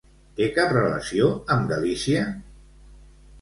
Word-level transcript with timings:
Té 0.37 0.45
cap 0.53 0.71
relació 0.77 1.27
amb 1.57 1.69
Galícia? 1.75 2.25